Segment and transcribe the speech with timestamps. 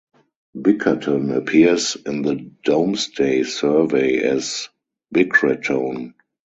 [0.59, 4.67] Bickerton appears in the Domesday survey as
[5.13, 6.15] "Bicretone".